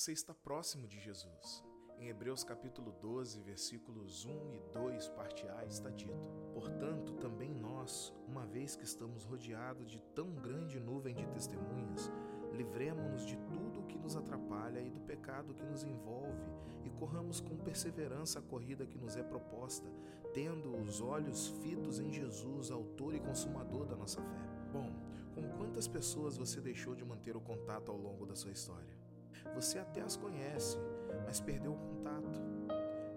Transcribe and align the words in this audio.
Você 0.00 0.12
está 0.12 0.32
próximo 0.32 0.88
de 0.88 0.98
Jesus. 0.98 1.62
Em 1.98 2.08
Hebreus 2.08 2.42
capítulo 2.42 2.90
12, 3.02 3.38
versículos 3.42 4.24
1 4.24 4.54
e 4.54 4.58
2, 4.72 5.08
parte 5.10 5.46
A, 5.46 5.66
está 5.66 5.90
dito: 5.90 6.26
Portanto, 6.54 7.12
também 7.16 7.52
nós, 7.52 8.10
uma 8.26 8.46
vez 8.46 8.74
que 8.74 8.82
estamos 8.82 9.24
rodeados 9.24 9.90
de 9.90 10.00
tão 10.14 10.34
grande 10.36 10.80
nuvem 10.80 11.14
de 11.14 11.26
testemunhas, 11.26 12.10
livremos-nos 12.50 13.26
de 13.26 13.36
tudo 13.52 13.80
o 13.80 13.86
que 13.86 13.98
nos 13.98 14.16
atrapalha 14.16 14.80
e 14.80 14.88
do 14.88 15.00
pecado 15.00 15.52
que 15.52 15.66
nos 15.66 15.84
envolve, 15.84 16.48
e 16.82 16.88
corramos 16.88 17.42
com 17.42 17.58
perseverança 17.58 18.38
a 18.38 18.42
corrida 18.42 18.86
que 18.86 18.96
nos 18.96 19.18
é 19.18 19.22
proposta, 19.22 19.92
tendo 20.32 20.78
os 20.78 21.02
olhos 21.02 21.48
fitos 21.62 22.00
em 22.00 22.10
Jesus, 22.10 22.70
autor 22.70 23.14
e 23.14 23.20
consumador 23.20 23.84
da 23.84 23.96
nossa 23.96 24.22
fé. 24.22 24.48
Bom, 24.72 24.90
com 25.34 25.46
quantas 25.58 25.86
pessoas 25.86 26.38
você 26.38 26.58
deixou 26.58 26.94
de 26.94 27.04
manter 27.04 27.36
o 27.36 27.40
contato 27.42 27.92
ao 27.92 27.98
longo 27.98 28.24
da 28.24 28.34
sua 28.34 28.50
história? 28.50 28.99
Você 29.54 29.78
até 29.78 30.00
as 30.00 30.16
conhece, 30.16 30.78
mas 31.26 31.40
perdeu 31.40 31.72
o 31.72 31.76
contato. 31.76 32.40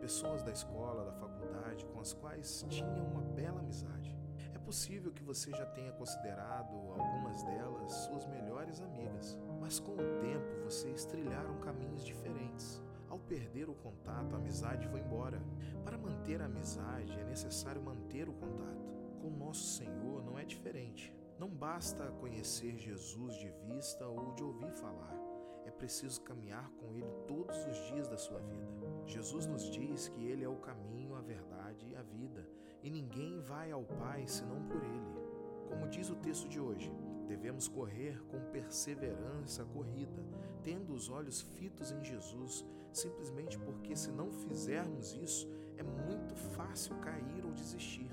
Pessoas 0.00 0.42
da 0.42 0.52
escola, 0.52 1.04
da 1.04 1.12
faculdade, 1.12 1.84
com 1.86 2.00
as 2.00 2.12
quais 2.12 2.64
tinha 2.68 3.02
uma 3.02 3.20
bela 3.20 3.60
amizade. 3.60 4.16
É 4.54 4.58
possível 4.58 5.12
que 5.12 5.22
você 5.22 5.50
já 5.50 5.66
tenha 5.66 5.92
considerado 5.92 6.74
algumas 6.74 7.42
delas 7.42 7.92
suas 7.92 8.26
melhores 8.26 8.80
amigas, 8.80 9.36
mas 9.60 9.78
com 9.78 9.92
o 9.92 10.18
tempo 10.20 10.64
vocês 10.64 11.04
trilharam 11.04 11.58
caminhos 11.58 12.04
diferentes. 12.04 12.80
Ao 13.08 13.18
perder 13.18 13.68
o 13.68 13.74
contato, 13.74 14.34
a 14.34 14.38
amizade 14.38 14.86
foi 14.88 15.00
embora. 15.00 15.42
Para 15.84 15.98
manter 15.98 16.40
a 16.40 16.46
amizade 16.46 17.18
é 17.18 17.24
necessário 17.24 17.82
manter 17.82 18.28
o 18.28 18.32
contato. 18.32 18.88
Com 19.20 19.30
nosso 19.30 19.76
Senhor 19.76 20.24
não 20.24 20.38
é 20.38 20.44
diferente. 20.44 21.12
Não 21.38 21.48
basta 21.48 22.04
conhecer 22.20 22.78
Jesus 22.78 23.34
de 23.34 23.50
vista 23.66 24.06
ou 24.06 24.32
de 24.34 24.44
ouvir 24.44 24.72
falar 24.72 25.29
é 25.64 25.70
preciso 25.70 26.20
caminhar 26.22 26.70
com 26.72 26.94
Ele 26.94 27.10
todos 27.26 27.56
os 27.66 27.76
dias 27.88 28.08
da 28.08 28.16
sua 28.16 28.40
vida. 28.40 28.72
Jesus 29.06 29.46
nos 29.46 29.70
diz 29.70 30.08
que 30.08 30.24
Ele 30.24 30.44
é 30.44 30.48
o 30.48 30.56
caminho, 30.56 31.14
a 31.14 31.20
verdade 31.20 31.86
e 31.88 31.96
a 31.96 32.02
vida, 32.02 32.46
e 32.82 32.90
ninguém 32.90 33.40
vai 33.40 33.70
ao 33.70 33.84
Pai 33.84 34.26
senão 34.26 34.62
por 34.64 34.82
Ele. 34.82 35.20
Como 35.68 35.88
diz 35.88 36.10
o 36.10 36.16
texto 36.16 36.48
de 36.48 36.58
hoje, 36.58 36.92
devemos 37.26 37.68
correr 37.68 38.20
com 38.24 38.40
perseverança 38.50 39.62
a 39.62 39.66
corrida, 39.66 40.24
tendo 40.62 40.92
os 40.92 41.08
olhos 41.08 41.40
fitos 41.40 41.92
em 41.92 42.02
Jesus, 42.02 42.66
simplesmente 42.92 43.56
porque, 43.58 43.94
se 43.94 44.10
não 44.10 44.32
fizermos 44.32 45.14
isso, 45.14 45.48
é 45.76 45.82
muito 45.82 46.34
fácil 46.34 46.96
cair 46.96 47.44
ou 47.44 47.52
desistir. 47.52 48.10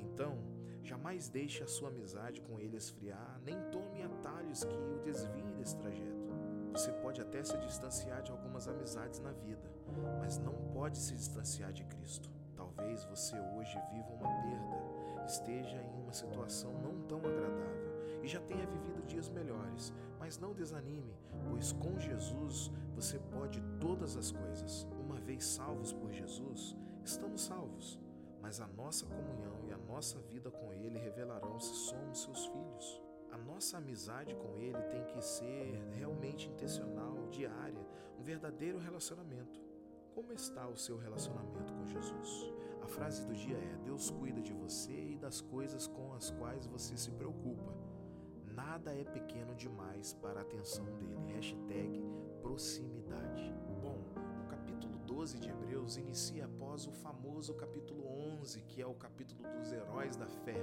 Então, 0.00 0.38
jamais 0.82 1.28
deixe 1.28 1.62
a 1.62 1.66
sua 1.66 1.88
amizade 1.88 2.40
com 2.40 2.60
Ele 2.60 2.76
esfriar, 2.76 3.40
nem 3.44 3.56
tome 3.70 4.02
atalhos 4.02 4.62
que 4.62 4.74
o 4.76 5.00
desviem 5.02 5.52
desse 5.56 5.76
trajeto. 5.76 6.31
Você 6.72 6.90
pode 6.90 7.20
até 7.20 7.44
se 7.44 7.56
distanciar 7.58 8.22
de 8.22 8.30
algumas 8.30 8.66
amizades 8.66 9.20
na 9.20 9.30
vida, 9.30 9.70
mas 10.18 10.38
não 10.38 10.54
pode 10.72 10.96
se 10.96 11.14
distanciar 11.14 11.70
de 11.70 11.84
Cristo. 11.84 12.30
Talvez 12.56 13.04
você 13.04 13.38
hoje 13.38 13.78
viva 13.92 14.08
uma 14.08 14.28
perda, 14.42 15.24
esteja 15.26 15.76
em 15.76 16.02
uma 16.02 16.14
situação 16.14 16.72
não 16.80 17.02
tão 17.02 17.18
agradável 17.18 18.22
e 18.22 18.26
já 18.26 18.40
tenha 18.40 18.66
vivido 18.66 19.04
dias 19.06 19.28
melhores, 19.28 19.92
mas 20.18 20.38
não 20.38 20.54
desanime, 20.54 21.14
pois 21.50 21.72
com 21.72 21.98
Jesus 21.98 22.70
você 22.94 23.18
pode 23.18 23.60
todas 23.78 24.16
as 24.16 24.32
coisas. 24.32 24.86
Uma 24.98 25.20
vez 25.20 25.44
salvos 25.44 25.92
por 25.92 26.10
Jesus, 26.10 26.74
estamos 27.04 27.42
salvos, 27.42 28.00
mas 28.40 28.62
a 28.62 28.66
nossa 28.66 29.04
comunhão 29.04 29.60
e 29.68 29.72
a 29.72 29.78
nossa 29.78 30.18
vida 30.20 30.50
com 30.50 30.72
Ele 30.72 30.98
revelarão 30.98 31.60
se 31.60 31.74
somos 31.74 32.22
seus 32.22 32.46
filhos. 32.46 33.11
A 33.32 33.38
nossa 33.38 33.78
amizade 33.78 34.34
com 34.34 34.58
Ele 34.58 34.80
tem 34.90 35.02
que 35.06 35.22
ser 35.22 35.82
realmente 35.96 36.50
intencional, 36.50 37.16
diária, 37.30 37.80
um 38.18 38.22
verdadeiro 38.22 38.78
relacionamento. 38.78 39.58
Como 40.14 40.34
está 40.34 40.68
o 40.68 40.76
seu 40.76 40.98
relacionamento 40.98 41.72
com 41.72 41.86
Jesus? 41.86 42.52
A 42.82 42.86
frase 42.86 43.26
do 43.26 43.34
dia 43.34 43.56
é: 43.56 43.78
Deus 43.84 44.10
cuida 44.10 44.42
de 44.42 44.52
você 44.52 44.92
e 44.92 45.16
das 45.16 45.40
coisas 45.40 45.86
com 45.86 46.12
as 46.12 46.30
quais 46.30 46.66
você 46.66 46.94
se 46.94 47.10
preocupa. 47.10 47.74
Nada 48.52 48.94
é 48.94 49.02
pequeno 49.02 49.54
demais 49.54 50.12
para 50.12 50.40
a 50.40 50.42
atenção 50.42 50.84
dele. 50.84 51.32
Hashtag 51.32 52.04
proximidade. 52.42 53.50
Bom, 53.80 53.98
12 55.12 55.38
de 55.38 55.50
Hebreus 55.50 55.96
inicia 55.96 56.46
após 56.46 56.86
o 56.86 56.90
famoso 56.90 57.54
capítulo 57.54 58.02
11, 58.40 58.62
que 58.62 58.80
é 58.80 58.86
o 58.86 58.94
capítulo 58.94 59.42
dos 59.56 59.70
heróis 59.70 60.16
da 60.16 60.26
fé. 60.26 60.56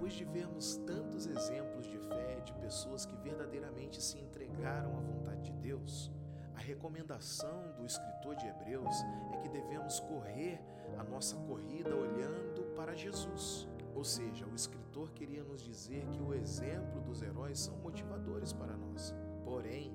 Depois 0.00 0.14
de 0.14 0.24
vermos 0.24 0.76
tantos 0.86 1.26
exemplos 1.26 1.84
de 1.84 1.98
fé 1.98 2.40
de 2.42 2.54
pessoas 2.54 3.04
que 3.04 3.14
verdadeiramente 3.16 4.00
se 4.00 4.18
entregaram 4.18 4.96
à 4.96 5.00
vontade 5.02 5.42
de 5.42 5.52
Deus, 5.52 6.10
a 6.54 6.58
recomendação 6.58 7.70
do 7.76 7.84
escritor 7.84 8.34
de 8.34 8.46
Hebreus 8.46 8.96
é 9.34 9.36
que 9.42 9.50
devemos 9.50 10.00
correr 10.00 10.58
a 10.96 11.04
nossa 11.04 11.36
corrida 11.36 11.94
olhando 11.94 12.74
para 12.74 12.94
Jesus. 12.94 13.68
Ou 13.94 14.02
seja, 14.02 14.46
o 14.46 14.54
escritor 14.54 15.10
queria 15.10 15.44
nos 15.44 15.62
dizer 15.62 16.06
que 16.06 16.22
o 16.22 16.32
exemplo 16.32 17.02
dos 17.02 17.20
heróis 17.20 17.58
são 17.60 17.76
motivadores 17.76 18.54
para 18.54 18.74
nós. 18.78 19.14
Porém, 19.44 19.94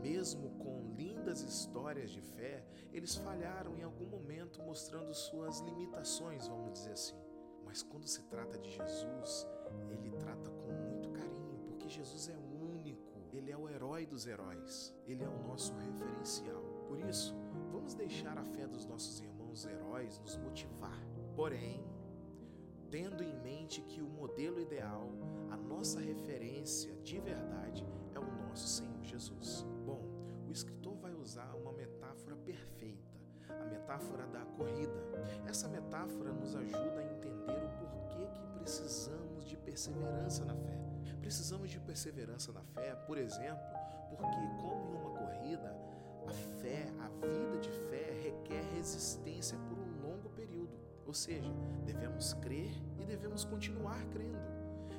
mesmo 0.00 0.52
com 0.52 0.80
lindas 0.96 1.42
histórias 1.42 2.10
de 2.10 2.22
fé, 2.22 2.64
eles 2.94 3.14
falharam 3.14 3.76
em 3.76 3.82
algum 3.82 4.06
momento 4.06 4.62
mostrando 4.62 5.12
suas 5.12 5.60
limitações, 5.60 6.48
vamos 6.48 6.72
dizer 6.72 6.92
assim. 6.92 7.23
Mas 7.74 7.82
quando 7.82 8.06
se 8.06 8.22
trata 8.26 8.56
de 8.56 8.70
Jesus, 8.70 9.48
ele 9.90 10.08
trata 10.12 10.48
com 10.48 10.70
muito 10.70 11.10
carinho, 11.10 11.58
porque 11.66 11.88
Jesus 11.88 12.28
é 12.28 12.38
único, 12.38 13.18
ele 13.32 13.50
é 13.50 13.56
o 13.56 13.68
herói 13.68 14.06
dos 14.06 14.28
heróis, 14.28 14.94
ele 15.04 15.24
é 15.24 15.28
o 15.28 15.42
nosso 15.42 15.74
referencial. 15.74 16.62
Por 16.86 17.00
isso, 17.00 17.34
vamos 17.72 17.94
deixar 17.94 18.38
a 18.38 18.44
fé 18.44 18.68
dos 18.68 18.86
nossos 18.86 19.18
irmãos 19.18 19.66
heróis 19.66 20.20
nos 20.20 20.36
motivar. 20.36 21.04
Porém, 21.34 21.84
tendo 22.92 23.24
em 23.24 23.36
mente 23.40 23.82
que 23.82 24.00
o 24.00 24.08
modelo 24.08 24.60
ideal, 24.60 25.10
a 25.50 25.56
nossa 25.56 25.98
referência 25.98 26.94
de 27.02 27.18
verdade 27.18 27.84
é 28.14 28.20
o 28.20 28.46
nosso 28.46 28.68
Senhor 28.68 29.02
Jesus. 29.02 29.66
Bom, 29.84 30.00
metáfora 33.84 34.26
da 34.28 34.40
corrida. 34.56 34.92
Essa 35.46 35.68
metáfora 35.68 36.32
nos 36.32 36.56
ajuda 36.56 37.00
a 37.00 37.04
entender 37.04 37.64
o 37.64 37.86
porquê 37.86 38.26
que 38.32 38.46
precisamos 38.58 39.44
de 39.44 39.56
perseverança 39.58 40.44
na 40.44 40.54
fé. 40.54 40.78
Precisamos 41.20 41.70
de 41.70 41.78
perseverança 41.80 42.50
na 42.52 42.62
fé, 42.62 42.94
por 43.06 43.18
exemplo, 43.18 43.62
porque, 44.08 44.24
como 44.62 44.88
em 44.88 45.00
uma 45.00 45.10
corrida, 45.18 45.76
a 46.26 46.32
fé, 46.32 46.86
a 46.98 47.08
vida 47.26 47.58
de 47.60 47.70
fé 47.90 48.20
requer 48.22 48.62
resistência 48.74 49.58
por 49.68 49.78
um 49.78 50.00
longo 50.00 50.30
período. 50.30 50.72
Ou 51.06 51.12
seja, 51.12 51.52
devemos 51.84 52.32
crer 52.34 52.72
e 52.98 53.04
devemos 53.04 53.44
continuar 53.44 54.02
crendo. 54.06 54.38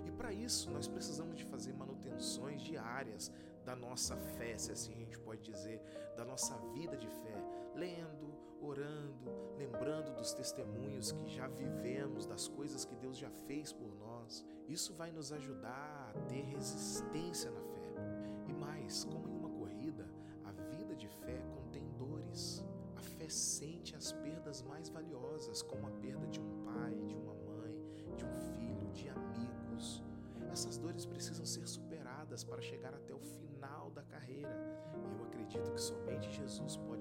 E 0.05 0.11
para 0.11 0.31
isso 0.31 0.69
nós 0.69 0.87
precisamos 0.87 1.35
de 1.37 1.43
fazer 1.45 1.73
manutenções 1.73 2.61
diárias 2.61 3.31
da 3.65 3.75
nossa 3.75 4.15
fé, 4.15 4.55
se 4.59 4.71
assim 4.71 4.93
a 4.93 4.97
gente 4.97 5.17
pode 5.17 5.41
dizer, 5.41 5.81
da 6.15 6.23
nossa 6.23 6.55
vida 6.75 6.95
de 6.95 7.07
fé, 7.07 7.35
lendo, 7.73 8.45
orando, 8.65 9.31
lembrando 9.57 10.15
dos 10.15 10.33
testemunhos 10.33 11.11
que 11.11 11.27
já 11.27 11.47
vivemos, 11.47 12.25
das 12.25 12.47
coisas 12.47 12.85
que 12.85 12.95
Deus 12.95 13.17
já 13.17 13.29
fez 13.29 13.71
por 13.71 13.93
nós. 13.95 14.45
Isso 14.67 14.93
vai 14.93 15.11
nos 15.11 15.31
ajudar 15.31 16.13
a 16.15 16.19
ter 16.27 16.41
resistência 16.41 17.51
na 17.51 17.61
fé. 17.61 17.93
E 18.47 18.53
mais, 18.53 19.03
como 19.03 19.27
em 19.27 19.35
uma 19.35 19.49
corrida, 19.49 20.09
a 20.43 20.51
vida 20.75 20.95
de 20.95 21.07
fé 21.07 21.41
contém 21.53 21.87
dores. 21.97 22.65
A 22.95 23.01
fé 23.01 23.29
sente 23.29 23.95
as 23.95 24.11
perdas 24.11 24.61
mais 24.61 24.89
valiosas, 24.89 25.61
como 25.61 25.87
a 25.87 25.91
perda 25.91 26.27
de 26.27 26.39
um 26.39 26.63
pai, 26.63 26.95
de 27.05 27.15
uma 27.15 27.33
mãe, 27.33 27.77
de 28.15 28.25
um 28.25 28.33
filho, 28.55 28.91
de 28.91 29.09
amigos. 29.09 30.03
Essas 30.51 30.77
dores 30.77 31.05
precisam 31.05 31.45
ser 31.45 31.67
superadas 31.67 32.43
para 32.43 32.61
chegar 32.61 32.93
até 32.93 33.13
o 33.13 33.19
final 33.19 33.91
da 33.91 34.03
carreira. 34.03 34.55
E 34.95 35.19
eu 35.19 35.25
acredito 35.25 35.69
que 35.71 35.81
somente 35.81 36.31
Jesus 36.31 36.77
pode 36.77 36.94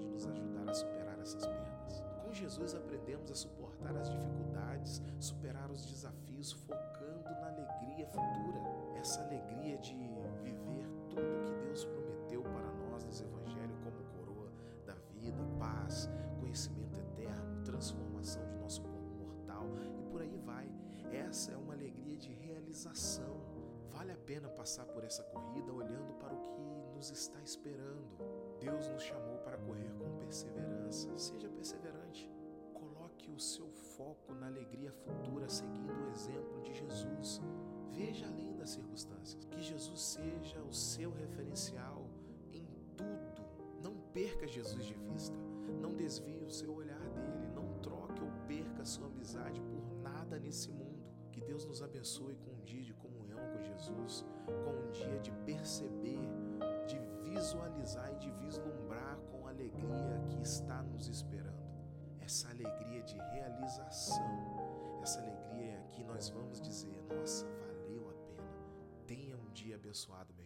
essas 1.25 1.47
perdas. 1.47 2.03
Com 2.23 2.31
Jesus 2.31 2.75
aprendemos 2.75 3.31
a 3.31 3.35
suportar 3.35 3.95
as 3.97 4.09
dificuldades, 4.09 5.01
superar 5.19 5.71
os 5.71 5.83
desafios, 5.87 6.51
focando 6.51 7.23
na 7.23 7.47
alegria 7.47 8.05
futura. 8.05 8.61
Essa 8.95 9.21
alegria 9.23 9.77
de 9.79 9.95
viver 10.43 10.87
tudo 11.09 11.45
que 11.45 11.65
Deus 11.65 11.83
prometeu 11.85 12.43
para 12.43 12.71
nós 12.73 13.03
nos 13.05 13.21
Evangelhos 13.21 13.77
como 13.83 14.03
coroa 14.15 14.51
da 14.85 14.93
vida, 15.13 15.43
paz, 15.57 16.07
conhecimento 16.39 16.99
eterno, 16.99 17.63
transformação 17.63 18.45
de 18.47 18.57
nosso 18.57 18.81
corpo 18.83 19.15
mortal 19.15 19.65
e 19.97 20.03
por 20.11 20.21
aí 20.21 20.37
vai. 20.45 20.69
Essa 21.11 21.53
é 21.53 21.57
uma 21.57 21.73
alegria 21.73 22.17
de 22.17 22.31
realização. 22.33 23.35
Vale 23.89 24.11
a 24.11 24.17
pena 24.17 24.47
passar 24.49 24.85
por 24.85 25.03
essa 25.03 25.23
corrida 25.23 25.73
olhando 25.73 26.13
para 26.19 26.33
o 26.33 26.41
que 26.41 26.95
nos 26.95 27.09
está 27.09 27.41
esperando. 27.41 28.05
Deus 28.59 28.87
nos 28.89 29.01
chamou 29.01 29.37
para 29.39 29.57
correr 29.57 29.91
com 29.93 30.17
perseverança. 30.17 30.74
Seja 31.17 31.49
perseverante. 31.49 32.31
Coloque 32.73 33.31
o 33.31 33.39
seu 33.39 33.69
foco 33.71 34.33
na 34.33 34.47
alegria 34.47 34.91
futura, 34.91 35.49
seguindo 35.49 35.91
o 35.91 36.09
exemplo 36.11 36.61
de 36.61 36.73
Jesus. 36.73 37.41
Veja 37.91 38.27
além 38.27 38.55
das 38.55 38.71
circunstâncias. 38.71 39.45
Que 39.45 39.61
Jesus 39.61 40.01
seja 40.01 40.61
o 40.63 40.73
seu 40.73 41.11
referencial 41.11 42.09
em 42.51 42.65
tudo 42.95 43.25
perca 44.15 44.47
Jesus 44.47 44.85
de 44.85 44.93
vista. 44.93 45.37
Não 45.81 45.93
desvie 45.93 46.41
o 46.45 46.49
seu 46.49 46.73
olhar 46.73 47.05
dele. 47.09 47.49
Não 47.53 47.67
troque 47.79 48.23
ou 48.23 48.31
perca 48.47 48.85
sua 48.85 49.07
amizade 49.07 49.59
por 49.59 49.83
nada 50.01 50.39
nesse 50.39 50.71
mundo. 50.71 51.03
Que 51.33 51.41
Deus 51.41 51.65
nos 51.65 51.81
abençoe 51.83 52.37
com 52.37 52.51
um 52.51 52.63
dia 52.63 52.81
de 52.81 52.93
comunhão 52.93 53.39
com 53.51 53.61
Jesus, 53.61 54.25
com 54.63 54.71
um 54.71 54.91
dia 54.91 55.19
de 55.19 55.31
perceber, 55.45 56.21
de 56.87 56.97
visualizar 57.29 58.09
e 58.13 58.19
de 58.19 58.31
vislumbrar 58.31 59.19
com 59.29 59.44
alegria 59.55 60.21
que 60.29 60.41
está 60.41 60.83
nos 60.83 61.07
esperando. 61.07 61.63
Essa 62.19 62.49
alegria 62.49 63.01
de 63.03 63.17
realização, 63.17 64.99
essa 65.01 65.19
alegria 65.21 65.81
que 65.91 66.03
nós 66.03 66.29
vamos 66.29 66.59
dizer: 66.59 67.01
nossa, 67.03 67.45
valeu 67.45 68.09
a 68.09 68.13
pena. 68.35 68.49
Tenha 69.07 69.37
um 69.37 69.49
dia 69.51 69.75
abençoado, 69.75 70.33
meu. 70.33 70.44